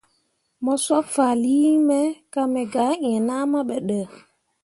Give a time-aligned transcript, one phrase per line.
[0.63, 1.99] Mo sob fahlii nyi me
[2.33, 3.99] ka me ga eẽ nahma be ɗə.